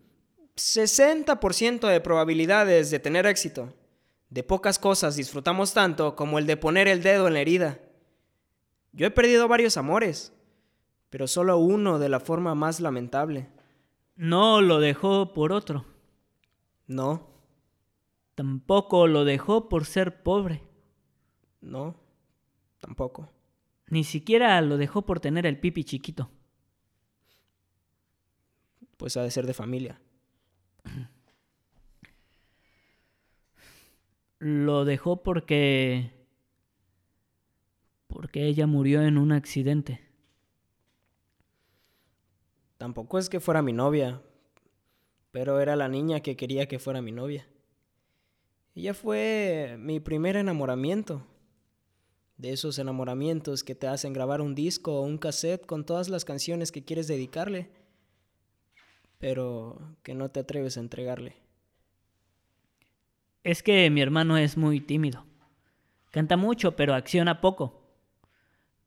60% 0.56 1.86
de 1.86 2.00
probabilidades 2.00 2.90
de 2.90 2.98
tener 2.98 3.24
éxito. 3.24 3.72
De 4.30 4.42
pocas 4.42 4.80
cosas 4.80 5.14
disfrutamos 5.14 5.72
tanto 5.74 6.16
como 6.16 6.40
el 6.40 6.46
de 6.48 6.56
poner 6.56 6.88
el 6.88 7.04
dedo 7.04 7.28
en 7.28 7.34
la 7.34 7.40
herida. 7.40 7.78
Yo 8.90 9.06
he 9.06 9.12
perdido 9.12 9.46
varios 9.46 9.76
amores, 9.76 10.32
pero 11.08 11.28
solo 11.28 11.56
uno 11.56 12.00
de 12.00 12.08
la 12.08 12.18
forma 12.18 12.56
más 12.56 12.80
lamentable. 12.80 13.48
No 14.16 14.60
lo 14.60 14.80
dejó 14.80 15.32
por 15.34 15.52
otro. 15.52 15.84
No. 16.88 17.28
Tampoco 18.34 19.06
lo 19.06 19.24
dejó 19.24 19.68
por 19.68 19.84
ser 19.84 20.24
pobre. 20.24 20.64
No, 21.60 21.94
tampoco. 22.80 23.35
Ni 23.88 24.04
siquiera 24.04 24.60
lo 24.60 24.76
dejó 24.76 25.02
por 25.02 25.20
tener 25.20 25.46
el 25.46 25.60
pipi 25.60 25.84
chiquito. 25.84 26.30
Pues 28.96 29.16
ha 29.16 29.22
de 29.22 29.30
ser 29.30 29.46
de 29.46 29.54
familia. 29.54 30.00
Lo 34.38 34.84
dejó 34.84 35.22
porque... 35.22 36.12
porque 38.06 38.46
ella 38.46 38.66
murió 38.66 39.02
en 39.02 39.18
un 39.18 39.32
accidente. 39.32 40.00
Tampoco 42.78 43.18
es 43.18 43.28
que 43.28 43.40
fuera 43.40 43.62
mi 43.62 43.72
novia, 43.72 44.22
pero 45.30 45.60
era 45.60 45.76
la 45.76 45.88
niña 45.88 46.20
que 46.20 46.36
quería 46.36 46.66
que 46.66 46.78
fuera 46.78 47.00
mi 47.00 47.12
novia. 47.12 47.48
Ella 48.74 48.92
fue 48.92 49.76
mi 49.78 50.00
primer 50.00 50.36
enamoramiento. 50.36 51.26
De 52.36 52.52
esos 52.52 52.78
enamoramientos 52.78 53.64
que 53.64 53.74
te 53.74 53.86
hacen 53.86 54.12
grabar 54.12 54.40
un 54.40 54.54
disco 54.54 55.00
o 55.00 55.02
un 55.02 55.18
cassette 55.18 55.64
con 55.64 55.86
todas 55.86 56.08
las 56.08 56.24
canciones 56.24 56.70
que 56.70 56.84
quieres 56.84 57.08
dedicarle, 57.08 57.70
pero 59.18 59.96
que 60.02 60.14
no 60.14 60.30
te 60.30 60.40
atreves 60.40 60.76
a 60.76 60.80
entregarle. 60.80 61.36
Es 63.42 63.62
que 63.62 63.88
mi 63.90 64.02
hermano 64.02 64.36
es 64.36 64.56
muy 64.56 64.80
tímido. 64.80 65.24
Canta 66.10 66.36
mucho, 66.36 66.76
pero 66.76 66.94
acciona 66.94 67.40
poco. 67.40 67.82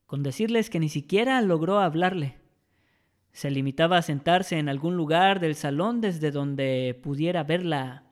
Con 0.05 0.21
decirles 0.21 0.69
que 0.69 0.79
ni 0.79 0.89
siquiera 0.89 1.41
logró 1.41 1.79
hablarle. 1.79 2.37
Se 3.31 3.51
limitaba 3.51 3.97
a 3.97 4.01
sentarse 4.01 4.57
en 4.57 4.67
algún 4.67 4.97
lugar 4.97 5.39
del 5.39 5.55
salón 5.55 6.01
desde 6.01 6.31
donde 6.31 6.99
pudiera 7.01 7.43
verla 7.43 8.03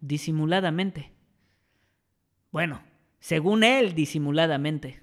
disimuladamente. 0.00 1.12
Bueno, 2.50 2.80
según 3.20 3.64
él, 3.64 3.94
disimuladamente. 3.94 5.02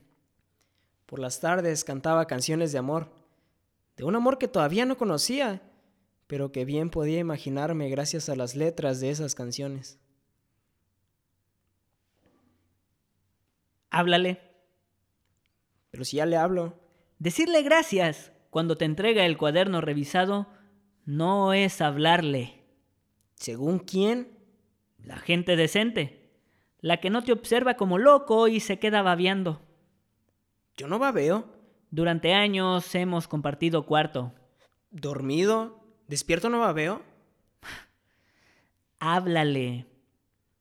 Por 1.06 1.20
las 1.20 1.40
tardes 1.40 1.84
cantaba 1.84 2.28
canciones 2.28 2.72
de 2.72 2.80
amor, 2.80 3.14
de 3.96 4.04
un 4.04 4.16
amor 4.16 4.38
que 4.38 4.48
todavía 4.48 4.86
no 4.86 4.98
conocía, 4.98 5.62
pero 6.26 6.52
que 6.52 6.66
bien 6.66 6.90
podía 6.90 7.20
imaginarme 7.20 7.90
gracias 7.90 8.28
a 8.28 8.36
las 8.36 8.56
letras 8.56 9.00
de 9.00 9.12
esas 9.12 9.36
canciones. 9.36 10.00
Háblale. 13.90 14.42
Pero 15.92 16.04
si 16.04 16.18
ya 16.18 16.26
le 16.26 16.36
hablo. 16.36 16.78
Decirle 17.20 17.64
gracias 17.64 18.32
cuando 18.50 18.78
te 18.78 18.86
entrega 18.86 19.26
el 19.26 19.38
cuaderno 19.38 19.80
revisado 19.80 20.48
no 21.06 21.54
es 21.54 21.82
hablarle. 21.82 22.64
¿Según 23.36 23.80
quién? 23.80 24.38
La 24.98 25.18
gente 25.18 25.56
decente 25.56 26.17
la 26.82 26.98
que 26.98 27.10
no 27.10 27.24
te 27.24 27.32
observa 27.32 27.76
como 27.76 27.98
loco 27.98 28.48
y 28.48 28.60
se 28.60 28.80
queda 28.80 29.02
babeando. 29.02 29.62
Yo 30.76 30.88
no 30.88 31.00
babeo. 31.00 31.46
Durante 31.90 32.34
años 32.34 32.94
hemos 32.96 33.28
compartido 33.28 33.86
cuarto. 33.86 34.34
¿Dormido? 34.92 35.80
¿Despierto 36.08 36.50
no 36.50 36.60
babeo? 36.60 37.02
Háblale. 39.00 39.86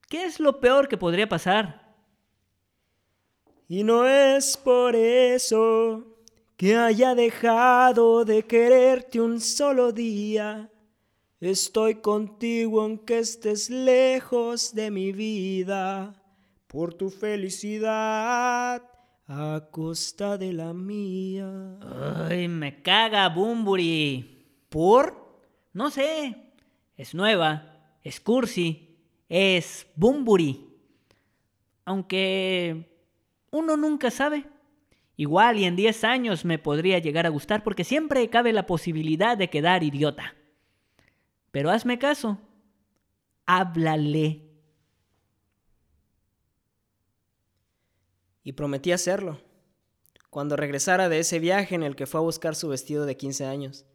¿Qué 0.09 0.25
es 0.25 0.41
lo 0.41 0.61
peor 0.61 0.89
que 0.89 0.97
podría 0.97 1.29
pasar? 1.29 1.95
Y 3.69 3.83
no 3.83 4.07
es 4.07 4.57
por 4.57 4.95
eso 4.95 6.17
que 6.57 6.77
haya 6.77 7.15
dejado 7.15 8.25
de 8.25 8.45
quererte 8.45 9.21
un 9.21 9.41
solo 9.41 9.93
día. 9.93 10.71
Estoy 11.41 11.97
contigo 11.97 12.81
aunque 12.81 13.19
estés 13.19 13.69
lejos 13.69 14.75
de 14.75 14.91
mi 14.91 15.13
vida, 15.13 16.15
por 16.67 16.95
tu 16.95 17.11
felicidad 17.11 18.83
a 19.29 19.69
costa 19.71 20.39
de 20.39 20.55
la 20.55 20.73
mía. 20.73 21.79
Ay, 22.27 22.49
me 22.49 22.81
caga 22.81 23.29
Bumburi. 23.29 24.47
¿Por? 24.71 25.43
No 25.75 25.91
sé. 25.91 26.55
Es 26.97 27.15
nueva, 27.15 27.83
es 28.03 28.19
cursi, 28.19 28.97
es 29.29 29.87
Bumburi. 29.95 30.67
Aunque 31.85 32.97
uno 33.51 33.77
nunca 33.77 34.11
sabe. 34.11 34.47
Igual 35.19 35.59
y 35.59 35.65
en 35.67 35.77
10 35.77 36.05
años 36.05 36.47
me 36.47 36.59
podría 36.59 36.99
llegar 36.99 37.27
a 37.27 37.31
gustar 37.31 37.63
porque 37.63 37.85
siempre 37.85 38.31
cabe 38.31 38.55
la 38.55 38.65
posibilidad 38.65 39.37
de 39.37 39.51
quedar 39.51 39.83
idiota. 39.83 40.35
Pero 41.57 41.71
hazme 41.71 41.99
caso, 41.99 42.39
háblale. 43.47 44.43
Y 48.45 48.53
prometí 48.53 48.93
hacerlo, 48.93 49.41
cuando 50.29 50.57
regresara 50.57 51.09
de 51.09 51.21
ese 51.21 51.39
viaje 51.39 51.75
en 51.75 51.83
el 51.83 51.97
que 51.97 52.05
fue 52.05 52.21
a 52.21 52.25
buscar 52.25 52.57
su 52.57 52.69
vestido 52.69 53.07
de 53.07 53.17
15 53.17 53.47
años. 53.47 53.87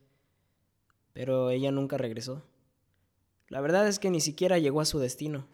Pero 1.14 1.52
ella 1.52 1.72
nunca 1.72 2.00
regresó. 2.00 2.44
La 3.48 3.62
verdad 3.62 3.88
es 3.88 4.00
que 4.00 4.10
ni 4.10 4.22
siquiera 4.22 4.58
llegó 4.58 4.82
a 4.82 4.86
su 4.86 4.98
destino. 4.98 5.46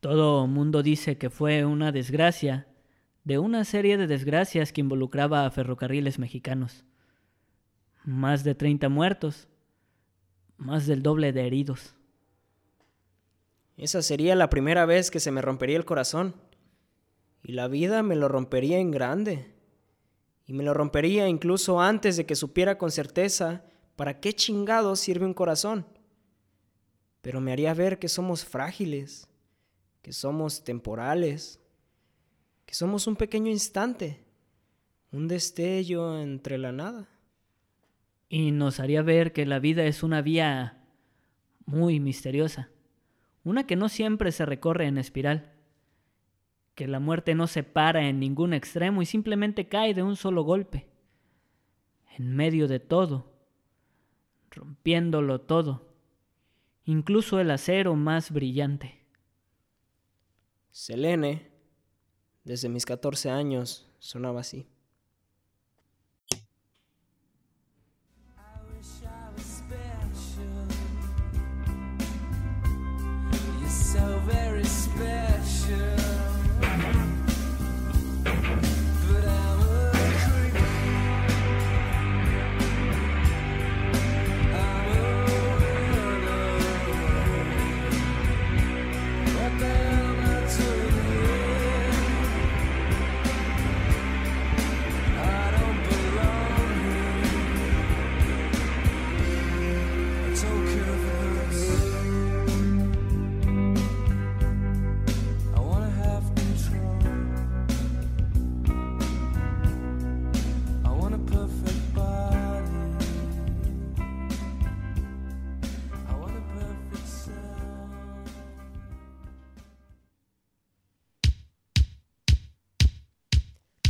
Todo 0.00 0.46
mundo 0.46 0.82
dice 0.82 1.16
que 1.16 1.30
fue 1.30 1.64
una 1.64 1.92
desgracia 1.92 2.68
de 3.22 3.38
una 3.38 3.64
serie 3.64 3.96
de 3.96 4.06
desgracias 4.06 4.70
que 4.70 4.82
involucraba 4.82 5.46
a 5.46 5.50
ferrocarriles 5.50 6.18
mexicanos. 6.18 6.84
Más 8.04 8.44
de 8.44 8.54
30 8.54 8.90
muertos, 8.90 9.48
más 10.56 10.86
del 10.86 11.02
doble 11.02 11.32
de 11.32 11.46
heridos. 11.46 11.94
Esa 13.76 14.02
sería 14.02 14.36
la 14.36 14.50
primera 14.50 14.86
vez 14.86 15.10
que 15.10 15.20
se 15.20 15.30
me 15.30 15.42
rompería 15.42 15.76
el 15.76 15.84
corazón. 15.84 16.34
Y 17.42 17.52
la 17.52 17.68
vida 17.68 18.02
me 18.02 18.16
lo 18.16 18.28
rompería 18.28 18.78
en 18.78 18.90
grande. 18.90 19.52
Y 20.46 20.52
me 20.52 20.64
lo 20.64 20.74
rompería 20.74 21.28
incluso 21.28 21.80
antes 21.80 22.16
de 22.16 22.26
que 22.26 22.36
supiera 22.36 22.78
con 22.78 22.90
certeza 22.90 23.64
para 23.96 24.20
qué 24.20 24.32
chingado 24.32 24.96
sirve 24.96 25.26
un 25.26 25.34
corazón. 25.34 25.86
Pero 27.20 27.40
me 27.40 27.52
haría 27.52 27.74
ver 27.74 27.98
que 27.98 28.08
somos 28.08 28.44
frágiles, 28.44 29.28
que 30.02 30.12
somos 30.12 30.62
temporales, 30.62 31.60
que 32.66 32.74
somos 32.74 33.06
un 33.06 33.16
pequeño 33.16 33.50
instante, 33.50 34.24
un 35.10 35.28
destello 35.28 36.18
entre 36.20 36.58
la 36.58 36.72
nada 36.72 37.08
y 38.34 38.50
nos 38.50 38.80
haría 38.80 39.00
ver 39.00 39.32
que 39.32 39.46
la 39.46 39.60
vida 39.60 39.84
es 39.84 40.02
una 40.02 40.20
vía 40.20 40.82
muy 41.66 42.00
misteriosa, 42.00 42.68
una 43.44 43.64
que 43.64 43.76
no 43.76 43.88
siempre 43.88 44.32
se 44.32 44.44
recorre 44.44 44.88
en 44.88 44.98
espiral, 44.98 45.52
que 46.74 46.88
la 46.88 46.98
muerte 46.98 47.36
no 47.36 47.46
se 47.46 47.62
para 47.62 48.08
en 48.08 48.18
ningún 48.18 48.52
extremo 48.52 49.02
y 49.02 49.06
simplemente 49.06 49.68
cae 49.68 49.94
de 49.94 50.02
un 50.02 50.16
solo 50.16 50.42
golpe, 50.42 50.88
en 52.18 52.34
medio 52.34 52.66
de 52.66 52.80
todo, 52.80 53.38
rompiéndolo 54.50 55.42
todo, 55.42 55.94
incluso 56.84 57.38
el 57.38 57.52
acero 57.52 57.94
más 57.94 58.32
brillante. 58.32 59.06
Selene, 60.72 61.52
desde 62.42 62.68
mis 62.68 62.84
14 62.84 63.30
años, 63.30 63.88
sonaba 64.00 64.40
así. 64.40 64.66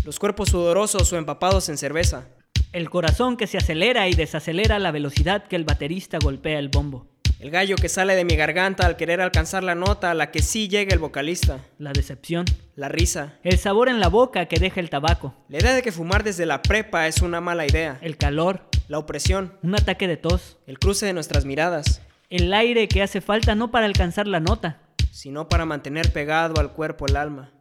Los 0.04 0.18
cuerpos 0.18 0.50
sudorosos 0.50 1.12
o 1.12 1.16
empapados 1.16 1.68
en 1.68 1.78
cerveza. 1.78 2.28
El 2.72 2.90
corazón 2.90 3.36
que 3.36 3.46
se 3.46 3.58
acelera 3.58 4.08
y 4.08 4.14
desacelera 4.14 4.76
a 4.76 4.80
la 4.80 4.90
velocidad 4.90 5.46
que 5.46 5.56
el 5.56 5.64
baterista 5.64 6.18
golpea 6.18 6.58
el 6.58 6.68
bombo. 6.68 7.08
El 7.40 7.50
gallo 7.50 7.76
que 7.76 7.88
sale 7.88 8.14
de 8.14 8.24
mi 8.24 8.36
garganta 8.36 8.86
al 8.86 8.96
querer 8.96 9.20
alcanzar 9.20 9.64
la 9.64 9.74
nota 9.74 10.10
a 10.10 10.14
la 10.14 10.30
que 10.30 10.40
sí 10.40 10.68
llega 10.68 10.92
el 10.92 10.98
vocalista. 10.98 11.58
La 11.78 11.92
decepción. 11.92 12.46
La 12.74 12.88
risa. 12.88 13.34
El 13.42 13.58
sabor 13.58 13.88
en 13.88 14.00
la 14.00 14.08
boca 14.08 14.46
que 14.46 14.58
deja 14.58 14.80
el 14.80 14.90
tabaco. 14.90 15.34
La 15.48 15.58
idea 15.58 15.74
de 15.74 15.82
que 15.82 15.92
fumar 15.92 16.24
desde 16.24 16.46
la 16.46 16.62
prepa 16.62 17.06
es 17.06 17.20
una 17.22 17.40
mala 17.40 17.66
idea. 17.66 17.98
El 18.00 18.16
calor. 18.16 18.68
La 18.88 18.98
opresión. 18.98 19.58
Un 19.62 19.74
ataque 19.74 20.08
de 20.08 20.16
tos. 20.16 20.58
El 20.66 20.78
cruce 20.78 21.06
de 21.06 21.12
nuestras 21.12 21.44
miradas. 21.44 22.00
El 22.30 22.52
aire 22.54 22.88
que 22.88 23.02
hace 23.02 23.20
falta 23.20 23.54
no 23.54 23.70
para 23.70 23.86
alcanzar 23.86 24.26
la 24.26 24.40
nota, 24.40 24.80
sino 25.12 25.48
para 25.48 25.66
mantener 25.66 26.12
pegado 26.12 26.60
al 26.60 26.72
cuerpo 26.72 27.06
el 27.06 27.16
alma. 27.16 27.53